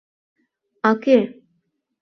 [0.89, 1.17] —А кӧ?